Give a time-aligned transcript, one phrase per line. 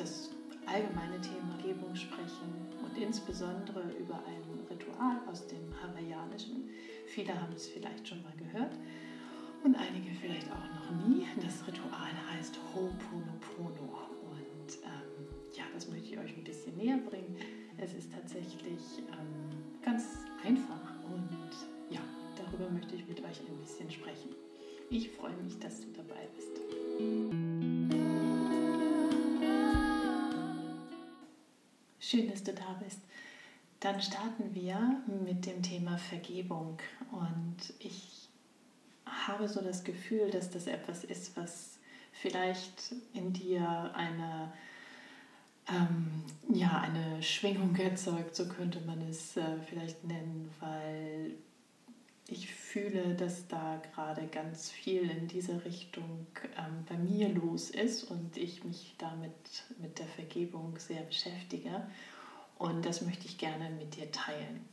[0.00, 0.30] das
[0.66, 2.48] allgemeine Thema Vergebung sprechen
[2.82, 6.70] und insbesondere über ein Ritual aus dem Hawaiianischen.
[7.06, 8.72] Viele haben es vielleicht schon mal gehört
[9.62, 11.26] und einige vielleicht auch noch nie.
[11.36, 17.36] Das Ritual heißt Ho'oponopono und ähm, ja, das möchte ich euch ein bisschen näher bringen.
[17.76, 20.04] Es ist tatsächlich ähm, ganz
[20.44, 21.50] einfach und
[21.90, 22.00] ja,
[22.36, 24.30] darüber möchte ich mit euch ein bisschen sprechen.
[24.88, 27.29] Ich freue mich, dass du dabei bist.
[32.10, 32.98] Schön, dass du da bist.
[33.78, 36.76] Dann starten wir mit dem Thema Vergebung
[37.12, 38.28] und ich
[39.06, 41.78] habe so das Gefühl, dass das etwas ist, was
[42.10, 44.52] vielleicht in dir eine
[45.68, 51.36] ähm, ja, eine Schwingung erzeugt, so könnte man es äh, vielleicht nennen, weil
[52.30, 58.04] ich fühle, dass da gerade ganz viel in dieser Richtung ähm, bei mir los ist
[58.04, 61.86] und ich mich damit mit der Vergebung sehr beschäftige.
[62.58, 64.64] Und das möchte ich gerne mit dir teilen.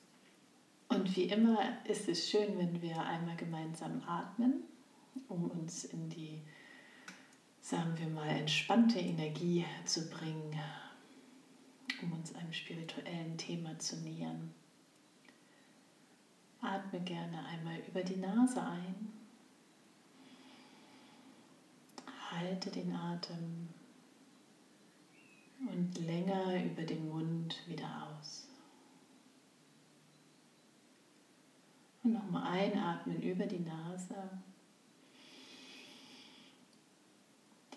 [0.90, 4.64] Und wie immer ist es schön, wenn wir einmal gemeinsam atmen,
[5.28, 6.42] um uns in die,
[7.60, 10.58] sagen wir mal, entspannte Energie zu bringen
[12.02, 14.54] um uns einem spirituellen Thema zu nähern.
[16.68, 19.14] Atme gerne einmal über die Nase ein.
[22.32, 23.70] Halte den Atem
[25.60, 28.48] und länger über den Mund wieder aus.
[32.04, 34.30] Und nochmal einatmen über die Nase.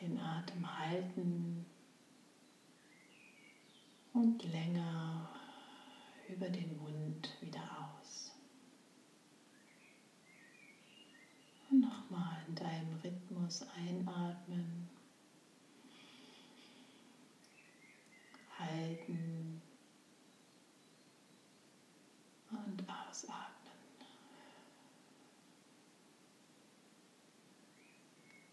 [0.01, 1.65] Den Atem halten
[4.13, 5.29] und länger
[6.29, 8.33] über den Mund wieder aus.
[11.71, 14.89] Und nochmal in deinem Rhythmus einatmen,
[18.59, 19.61] halten
[22.51, 23.51] und ausatmen.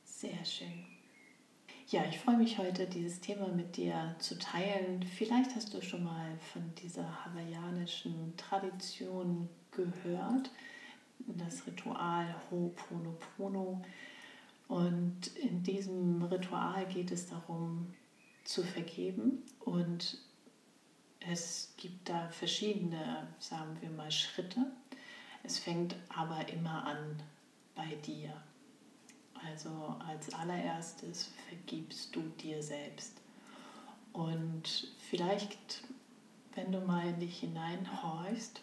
[0.03, 0.85] Sehr schön.
[1.89, 5.03] Ja, ich freue mich heute, dieses Thema mit dir zu teilen.
[5.03, 10.51] Vielleicht hast du schon mal von dieser hawaiianischen Tradition gehört,
[11.19, 13.81] das Ritual Ho'oponopono.
[14.67, 17.93] Und in diesem Ritual geht es darum,
[18.43, 19.43] zu vergeben.
[19.59, 20.17] Und
[21.19, 24.71] es gibt da verschiedene, sagen wir mal, Schritte.
[25.43, 27.21] Es fängt aber immer an
[27.75, 28.33] bei dir.
[29.45, 29.69] Also
[30.05, 33.21] als allererstes vergibst du dir selbst.
[34.13, 35.83] Und vielleicht,
[36.55, 38.61] wenn du mal in dich hineinhorchst,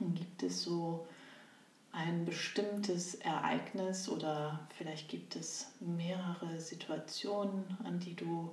[0.00, 1.06] gibt es so
[1.92, 8.50] ein bestimmtes Ereignis oder vielleicht gibt es mehrere Situationen, an die du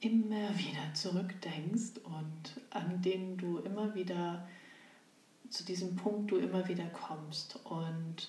[0.00, 4.46] immer wieder zurückdenkst und an denen du immer wieder
[5.50, 8.28] zu diesem Punkt du immer wieder kommst und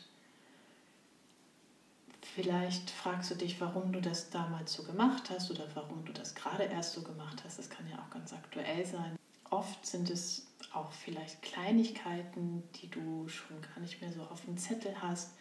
[2.35, 6.35] Vielleicht fragst du dich, warum du das damals so gemacht hast oder warum du das
[6.35, 7.57] gerade erst so gemacht hast.
[7.57, 9.18] Das kann ja auch ganz aktuell sein.
[9.50, 14.57] Oft sind es auch vielleicht Kleinigkeiten, die du schon gar nicht mehr so auf dem
[14.57, 15.33] Zettel hast,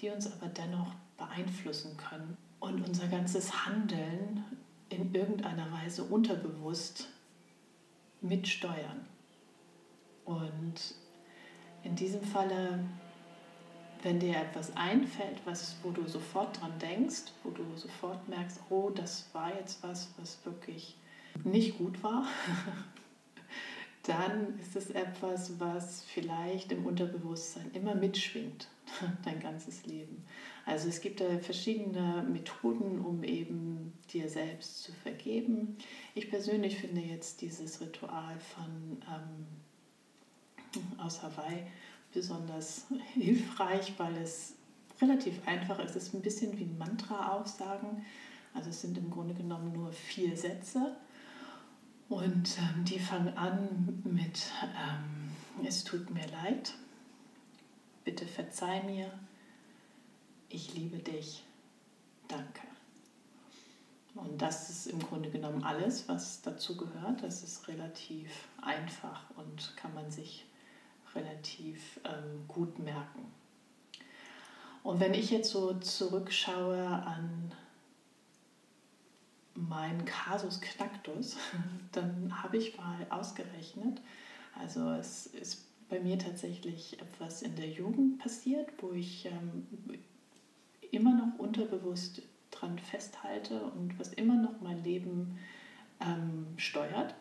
[0.00, 4.44] die uns aber dennoch beeinflussen können und unser ganzes Handeln
[4.88, 7.08] in irgendeiner Weise unterbewusst
[8.20, 9.06] mitsteuern.
[10.24, 10.94] Und
[11.82, 12.80] in diesem Falle
[14.04, 18.90] wenn dir etwas einfällt, was, wo du sofort dran denkst, wo du sofort merkst, oh,
[18.90, 20.96] das war jetzt was, was wirklich
[21.42, 22.26] nicht gut war,
[24.04, 28.68] dann ist es etwas, was vielleicht im Unterbewusstsein immer mitschwingt,
[29.24, 30.24] dein ganzes Leben.
[30.66, 35.76] Also es gibt da verschiedene Methoden, um eben dir selbst zu vergeben.
[36.14, 39.46] Ich persönlich finde jetzt dieses Ritual von ähm,
[40.98, 41.66] aus Hawaii
[42.12, 44.54] besonders hilfreich, weil es
[45.00, 45.96] relativ einfach ist.
[45.96, 48.04] Es ist ein bisschen wie Mantra-Aussagen.
[48.52, 50.96] Also es sind im Grunde genommen nur vier Sätze.
[52.14, 56.72] Und ähm, die fangen an mit, ähm, es tut mir leid,
[58.04, 59.10] bitte verzeih mir,
[60.48, 61.42] ich liebe dich,
[62.28, 62.68] danke.
[64.14, 67.24] Und das ist im Grunde genommen alles, was dazu gehört.
[67.24, 70.46] Das ist relativ einfach und kann man sich
[71.16, 73.26] relativ ähm, gut merken.
[74.84, 77.52] Und wenn ich jetzt so zurückschaue an
[79.54, 81.36] mein Kasus Knacktus,
[81.92, 84.00] dann habe ich mal ausgerechnet,
[84.58, 89.66] also es ist bei mir tatsächlich etwas in der Jugend passiert, wo ich ähm,
[90.90, 95.38] immer noch unterbewusst dran festhalte und was immer noch mein Leben
[96.00, 97.14] ähm, steuert.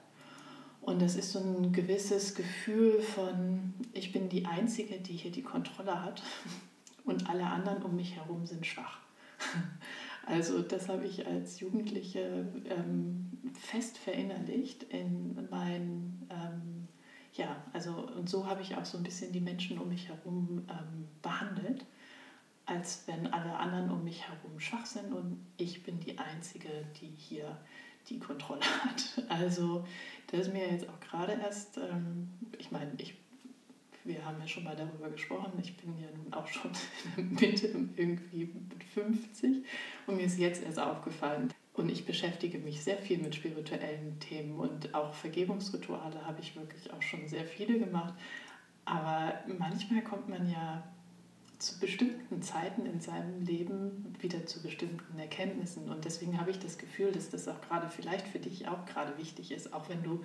[0.81, 5.43] Und das ist so ein gewisses Gefühl von, ich bin die Einzige, die hier die
[5.43, 6.21] Kontrolle hat
[7.05, 8.99] und alle anderen um mich herum sind schwach.
[10.25, 16.87] Also das habe ich als Jugendliche ähm, fest verinnerlicht in mein, ähm,
[17.33, 20.65] ja, also und so habe ich auch so ein bisschen die Menschen um mich herum
[20.69, 21.85] ähm, behandelt,
[22.65, 26.69] als wenn alle anderen um mich herum schwach sind und ich bin die Einzige,
[27.01, 27.57] die hier
[28.09, 29.23] die Kontrolle hat.
[29.27, 29.85] Also
[30.27, 33.15] das ist mir jetzt auch gerade erst, ähm, ich meine, ich
[34.05, 36.71] wir haben ja schon mal darüber gesprochen, ich bin ja nun auch schon
[37.17, 39.63] in der Mitte irgendwie mit 50
[40.07, 41.53] und mir ist jetzt erst aufgefallen.
[41.73, 46.93] Und ich beschäftige mich sehr viel mit spirituellen Themen und auch Vergebungsrituale habe ich wirklich
[46.93, 48.13] auch schon sehr viele gemacht.
[48.85, 50.83] Aber manchmal kommt man ja
[51.57, 55.89] zu bestimmten Zeiten in seinem Leben wieder zu bestimmten Erkenntnissen.
[55.89, 59.17] Und deswegen habe ich das Gefühl, dass das auch gerade vielleicht für dich auch gerade
[59.17, 60.23] wichtig ist, auch wenn du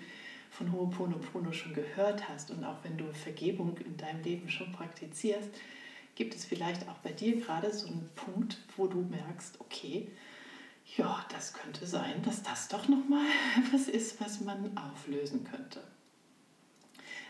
[0.50, 5.50] von Ho'oponopono schon gehört hast und auch wenn du Vergebung in deinem Leben schon praktizierst,
[6.14, 10.08] gibt es vielleicht auch bei dir gerade so einen Punkt, wo du merkst, okay,
[10.96, 13.26] ja, das könnte sein, dass das doch nochmal
[13.58, 15.82] etwas ist, was man auflösen könnte.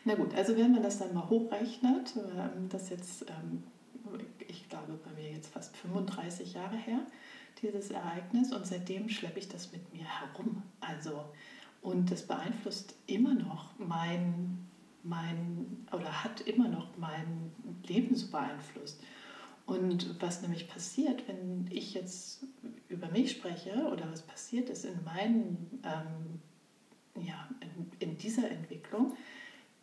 [0.05, 3.65] Na gut, also wenn man das dann mal hochrechnet, ähm, das jetzt, ähm,
[4.47, 7.01] ich glaube, bei mir jetzt fast 35 Jahre her,
[7.61, 10.63] dieses Ereignis, und seitdem schleppe ich das mit mir herum.
[10.81, 11.25] Also
[11.83, 14.67] und das beeinflusst immer noch mein,
[15.03, 17.53] mein oder hat immer noch mein
[17.87, 19.01] Leben so beeinflusst.
[19.67, 22.45] Und was nämlich passiert, wenn ich jetzt
[22.89, 29.15] über mich spreche oder was passiert ist in meinen, ähm, ja, in, in dieser Entwicklung,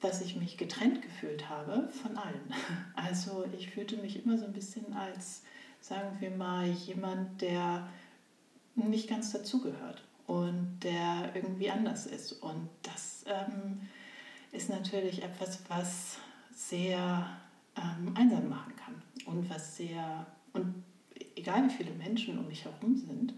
[0.01, 2.53] dass ich mich getrennt gefühlt habe von allen.
[2.95, 5.43] Also ich fühlte mich immer so ein bisschen als,
[5.79, 7.87] sagen wir mal, jemand, der
[8.75, 12.33] nicht ganz dazugehört und der irgendwie anders ist.
[12.33, 13.81] Und das ähm,
[14.51, 16.17] ist natürlich etwas, was
[16.53, 17.29] sehr
[17.75, 20.83] ähm, einsam machen kann und was sehr, und
[21.35, 23.33] egal wie viele Menschen um mich herum sind,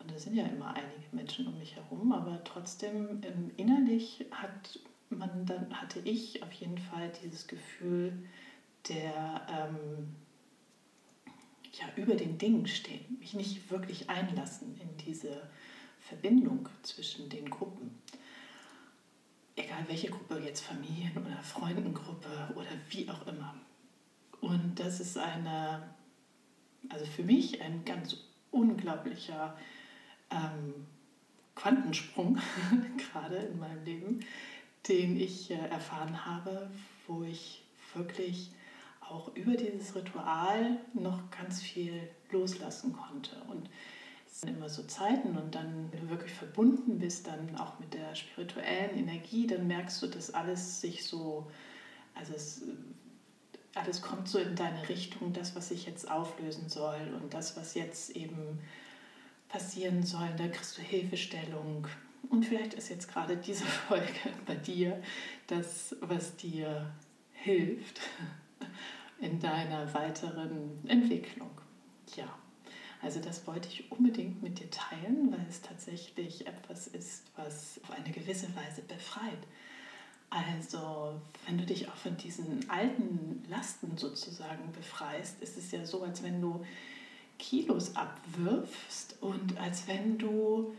[0.00, 4.78] und es sind ja immer einige Menschen um mich herum, aber trotzdem ähm, innerlich hat
[5.08, 8.12] man dann, hatte ich auf jeden Fall dieses Gefühl
[8.88, 10.14] der ähm,
[11.72, 15.48] ja, über den Dingen stehen, mich nicht wirklich einlassen in diese
[16.08, 17.98] Verbindung zwischen den Gruppen.
[19.56, 23.54] Egal welche Gruppe, jetzt Familien- oder Freundengruppe oder wie auch immer.
[24.40, 25.94] Und das ist eine,
[26.90, 28.16] also für mich ein ganz
[28.50, 29.56] unglaublicher
[30.30, 30.86] ähm,
[31.54, 32.38] Quantensprung,
[32.98, 34.20] gerade in meinem Leben,
[34.88, 36.70] den ich äh, erfahren habe,
[37.06, 37.62] wo ich
[37.94, 38.50] wirklich
[39.00, 43.36] auch über dieses Ritual noch ganz viel loslassen konnte.
[43.48, 43.70] Und
[44.42, 48.96] immer so Zeiten und dann, wenn du wirklich verbunden bist, dann auch mit der spirituellen
[48.96, 51.46] Energie, dann merkst du, dass alles sich so,
[52.14, 52.62] also es,
[53.74, 57.74] alles kommt so in deine Richtung, das, was sich jetzt auflösen soll und das, was
[57.74, 58.58] jetzt eben
[59.48, 61.86] passieren soll, da kriegst du Hilfestellung.
[62.28, 65.00] Und vielleicht ist jetzt gerade diese Folge bei dir
[65.46, 66.90] das, was dir
[67.32, 68.00] hilft
[69.20, 71.50] in deiner weiteren Entwicklung.
[72.16, 72.26] Ja.
[73.04, 77.90] Also das wollte ich unbedingt mit dir teilen, weil es tatsächlich etwas ist, was auf
[77.90, 79.38] eine gewisse Weise befreit.
[80.30, 86.02] Also wenn du dich auch von diesen alten Lasten sozusagen befreist, ist es ja so,
[86.02, 86.64] als wenn du
[87.38, 90.74] Kilos abwirfst und als wenn du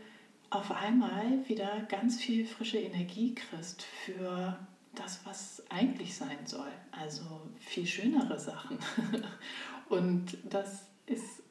[0.50, 4.58] auf einmal wieder ganz viel frische Energie kriegst für
[4.96, 6.72] das, was eigentlich sein soll.
[6.90, 7.22] Also
[7.60, 8.78] viel schönere Sachen.
[9.88, 11.42] Und das ist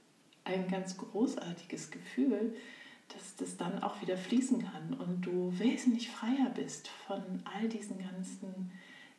[0.46, 2.56] ein ganz großartiges Gefühl,
[3.10, 8.00] dass das dann auch wieder fließen kann und du wesentlich freier bist von all diesen
[8.00, 8.72] ganzen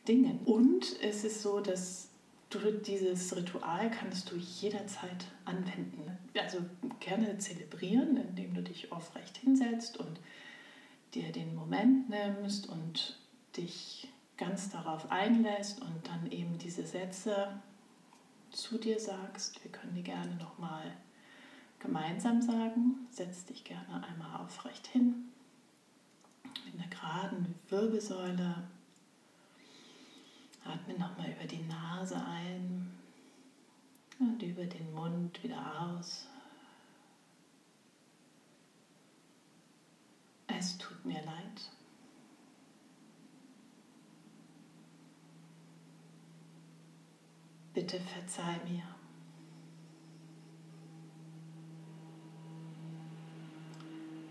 [0.08, 0.40] Dingen.
[0.44, 2.08] Und es ist so, dass
[2.50, 6.18] du dieses Ritual kannst du jederzeit anwenden.
[6.34, 6.58] Also
[7.00, 10.20] gerne zelebrieren, indem du dich aufrecht hinsetzt und
[11.14, 13.18] dir den Moment nimmst und
[13.56, 17.60] dich ganz darauf einlässt und dann eben diese Sätze
[18.50, 19.62] zu dir sagst.
[19.64, 20.92] Wir können die gerne nochmal
[21.78, 23.06] gemeinsam sagen.
[23.10, 25.32] Setz dich gerne einmal aufrecht hin,
[26.64, 28.64] mit einer geraden Wirbelsäule.
[30.64, 32.90] Atme nochmal über die Nase ein
[34.18, 36.26] und über den Mund wieder aus.
[41.06, 41.70] mir leid.
[47.72, 48.95] Bitte verzeih mir.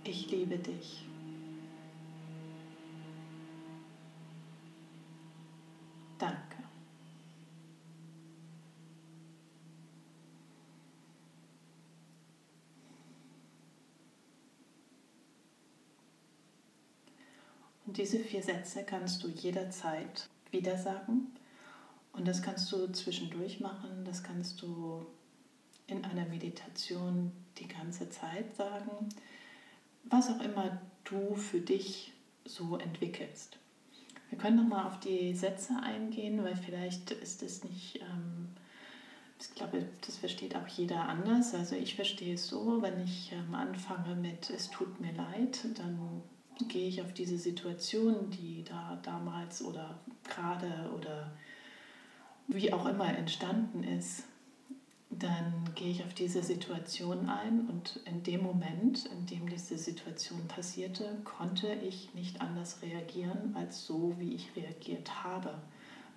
[0.08, 1.04] Ich liebe dich.
[6.20, 6.58] Danke.
[17.88, 21.34] Und diese vier Sätze kannst du jederzeit wieder sagen.
[22.14, 25.06] Und das kannst du zwischendurch machen, das kannst du
[25.88, 29.10] in einer Meditation die ganze Zeit sagen,
[30.10, 32.14] was auch immer du für dich
[32.46, 33.58] so entwickelst.
[34.30, 38.50] Wir können nochmal auf die Sätze eingehen, weil vielleicht ist es nicht, ähm,
[39.40, 41.54] ich glaube, das versteht auch jeder anders.
[41.54, 46.24] Also ich verstehe es so, wenn ich ähm, anfange mit es tut mir leid, dann
[46.68, 51.32] gehe ich auf diese Situation, die da damals oder gerade oder
[52.48, 54.24] wie auch immer entstanden ist,
[55.20, 60.48] dann gehe ich auf diese Situation ein und in dem Moment, in dem diese Situation
[60.48, 65.56] passierte, konnte ich nicht anders reagieren als so, wie ich reagiert habe.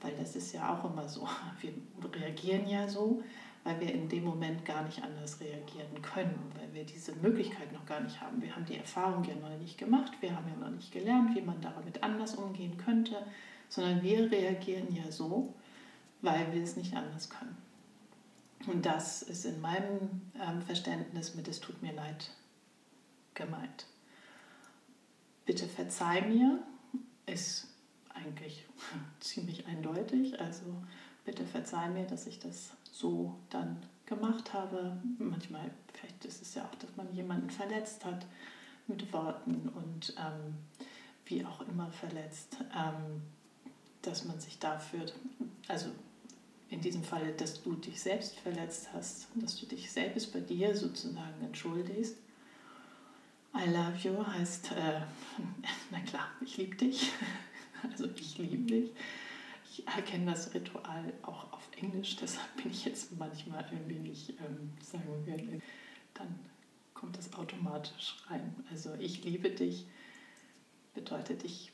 [0.00, 1.28] Weil das ist ja auch immer so.
[1.61, 1.73] Wir
[2.21, 3.23] reagieren ja so,
[3.64, 7.85] weil wir in dem Moment gar nicht anders reagieren können, weil wir diese Möglichkeit noch
[7.85, 8.40] gar nicht haben.
[8.40, 11.43] Wir haben die Erfahrung ja noch nicht gemacht, wir haben ja noch nicht gelernt, wie
[11.43, 13.17] man damit anders umgehen könnte,
[13.69, 15.52] sondern wir reagieren ja so,
[16.23, 17.68] weil wir es nicht anders können.
[18.67, 22.31] Und das ist in meinem ähm, Verständnis mit es tut mir leid
[23.35, 23.87] gemeint.
[25.47, 26.62] Bitte verzeih mir
[27.27, 27.69] ist
[28.15, 28.67] eigentlich
[29.21, 30.41] ziemlich eindeutig.
[30.41, 30.65] Also
[31.25, 35.00] bitte verzeih mir, dass ich das so dann gemacht habe.
[35.19, 38.27] Manchmal, vielleicht ist es ja auch, dass man jemanden verletzt hat
[38.87, 40.57] mit Worten und ähm,
[41.27, 43.23] wie auch immer verletzt, ähm,
[44.03, 45.05] dass man sich dafür,
[45.69, 45.91] also
[46.71, 50.75] in diesem Fall, dass du dich selbst verletzt hast, dass du dich selbst bei dir
[50.77, 52.17] sozusagen entschuldigst.
[53.55, 55.01] I love you heißt, äh,
[55.91, 57.13] na klar, ich liebe dich.
[57.93, 58.91] Also ich liebe dich.
[59.71, 64.73] Ich erkenne das Ritual auch auf Englisch, deshalb bin ich jetzt manchmal ein wenig, ähm,
[64.83, 65.61] sagen wir,
[66.15, 66.41] dann
[66.93, 68.53] kommt das automatisch rein.
[68.69, 69.87] Also ich liebe dich
[70.93, 71.71] bedeutet, ich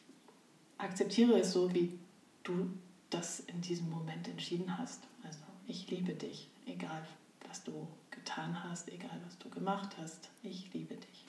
[0.76, 1.98] akzeptiere es so, wie
[2.42, 2.68] du
[3.14, 5.02] das in diesem Moment entschieden hast.
[5.22, 7.06] Also ich liebe dich, egal
[7.48, 10.30] was du getan hast, egal was du gemacht hast.
[10.42, 11.26] Ich liebe dich.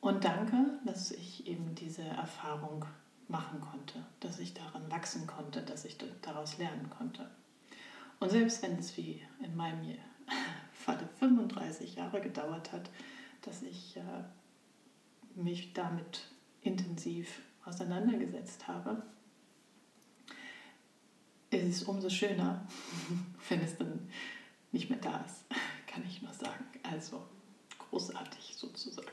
[0.00, 2.84] Und danke, dass ich eben diese Erfahrung
[3.28, 7.30] machen konnte, dass ich daran wachsen konnte, dass ich daraus lernen konnte.
[8.20, 9.96] Und selbst wenn es wie in meinem
[10.72, 12.90] Falle 35 Jahre gedauert hat,
[13.42, 14.00] dass ich äh,
[15.34, 16.26] mich damit
[16.60, 19.02] intensiv auseinandergesetzt habe,
[21.58, 22.66] ist es umso schöner,
[23.48, 24.08] wenn es dann
[24.72, 25.44] nicht mehr da ist,
[25.86, 26.64] kann ich nur sagen.
[26.82, 27.22] Also
[27.78, 29.08] großartig sozusagen.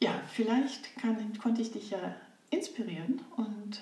[0.00, 2.14] Ja, vielleicht kann, konnte ich dich ja
[2.50, 3.80] inspirieren und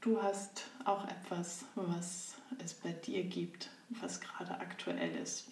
[0.00, 5.48] du hast auch etwas, was es bei dir gibt, was gerade aktuell ist.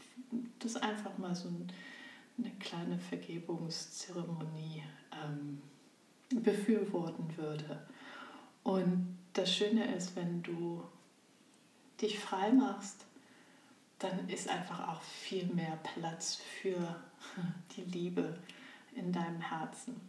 [0.58, 1.48] Das einfach mal so
[2.38, 4.82] eine kleine Vergebungszeremonie
[5.24, 5.62] ähm,
[6.30, 7.86] befürworten würde.
[8.62, 10.82] Und das Schöne ist, wenn du
[12.00, 13.04] dich frei machst,
[13.98, 17.00] dann ist einfach auch viel mehr Platz für
[17.76, 18.38] die Liebe
[18.94, 20.00] in deinem Herzen.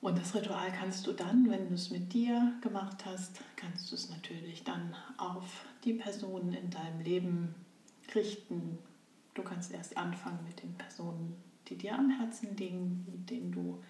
[0.00, 3.94] Und das Ritual kannst du dann, wenn du es mit dir gemacht hast, kannst du
[3.94, 7.54] es natürlich dann auf die Personen in deinem Leben
[8.14, 8.78] richten.
[9.32, 13.82] Du kannst erst anfangen mit den Personen, die dir am Herzen liegen, mit denen du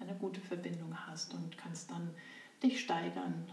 [0.00, 2.14] eine gute Verbindung hast und kannst dann
[2.62, 3.52] dich steigern,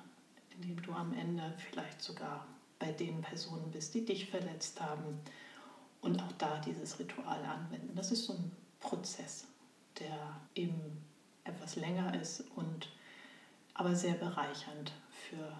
[0.55, 2.47] indem du am Ende vielleicht sogar
[2.79, 5.19] bei den Personen bist, die dich verletzt haben
[6.01, 7.95] und auch da dieses Ritual anwenden.
[7.95, 9.47] Das ist so ein Prozess,
[9.99, 11.03] der eben
[11.43, 12.89] etwas länger ist und
[13.73, 15.51] aber sehr bereichernd für,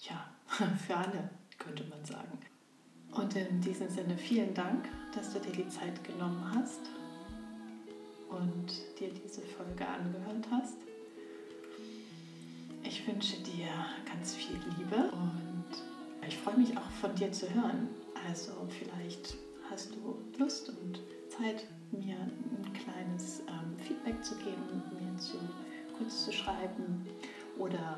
[0.00, 0.28] ja,
[0.86, 2.38] für alle, könnte man sagen.
[3.12, 6.80] Und in diesem Sinne vielen Dank, dass du dir die Zeit genommen hast
[8.28, 10.75] und dir diese Folge angehört hast.
[13.06, 13.68] Ich wünsche dir
[14.04, 15.64] ganz viel Liebe und
[16.26, 17.88] ich freue mich auch von dir zu hören.
[18.28, 19.36] Also vielleicht
[19.70, 25.38] hast du Lust und Zeit, mir ein kleines ähm, Feedback zu geben, mir zu,
[25.96, 27.06] kurz zu schreiben
[27.56, 27.96] oder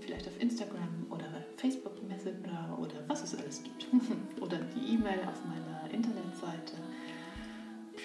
[0.00, 3.86] vielleicht auf Instagram oder Facebook Messenger oder was es alles gibt.
[4.40, 6.74] oder die E-Mail auf meiner Internetseite.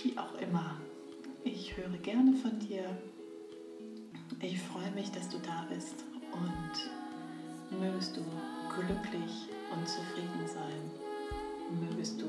[0.03, 0.79] Wie auch immer.
[1.43, 2.83] Ich höre gerne von dir.
[4.41, 8.21] Ich freue mich, dass du da bist und mögest du
[8.75, 11.89] glücklich und zufrieden sein.
[11.89, 12.27] Mögest du